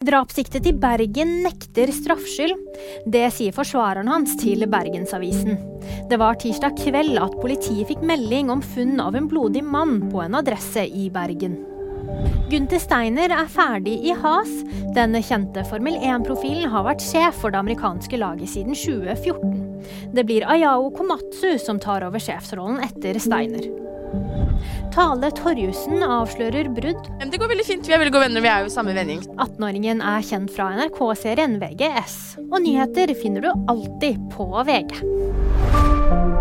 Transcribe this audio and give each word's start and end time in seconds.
Drapssiktet 0.00 0.64
i 0.66 0.70
Bergen 0.72 1.42
nekter 1.44 1.90
straffskyld. 1.92 2.54
Det 3.12 3.26
sier 3.36 3.52
forsvareren 3.52 4.08
hans 4.08 4.32
til 4.40 4.64
Bergensavisen. 4.72 5.58
Det 6.08 6.16
var 6.16 6.38
tirsdag 6.40 6.78
kveld 6.80 7.18
at 7.20 7.34
politiet 7.42 7.90
fikk 7.90 8.06
melding 8.08 8.48
om 8.48 8.62
funn 8.64 8.94
av 9.04 9.18
en 9.18 9.26
blodig 9.28 9.60
mann 9.60 10.06
på 10.08 10.22
en 10.24 10.38
adresse 10.40 10.86
i 10.88 11.10
Bergen. 11.12 11.58
Gunther 12.48 12.80
Steiner 12.80 13.34
er 13.42 13.52
ferdig 13.52 13.98
i 14.08 14.16
Has. 14.22 14.54
Den 14.96 15.20
kjente 15.20 15.66
Formel 15.68 16.00
1-profilen 16.00 16.72
har 16.72 16.88
vært 16.88 17.04
sjef 17.04 17.36
for 17.44 17.52
det 17.52 17.60
amerikanske 17.60 18.22
laget 18.24 18.54
siden 18.54 18.72
2014. 18.72 19.52
Det 20.16 20.24
blir 20.24 20.48
Ayao 20.48 20.88
Komatsu 20.96 21.58
som 21.60 21.76
tar 21.76 22.08
over 22.08 22.24
sjefsrollen 22.24 22.80
etter 22.88 23.20
Steiner. 23.20 23.68
Tale 24.94 25.30
Torjussen 25.38 26.02
avslører 26.02 26.70
brudd. 26.74 27.10
Det 27.20 27.38
går 27.38 27.52
veldig 27.52 27.66
fint. 27.68 27.86
Vi 27.86 27.94
er 27.94 28.02
veldig 28.02 28.14
gode 28.16 28.26
venner. 28.26 28.44
Vi 28.44 28.50
er 28.52 28.66
jo 28.66 28.72
samme 28.74 28.94
vending. 28.96 29.22
18-åringen 29.36 30.02
er 30.02 30.26
kjent 30.26 30.50
fra 30.54 30.72
NRK-serien 30.80 31.58
VGS. 31.62 32.18
Og 32.50 32.58
nyheter 32.66 33.14
finner 33.18 33.46
du 33.46 33.70
alltid 33.70 34.18
på 34.34 34.50
VG. 34.66 36.39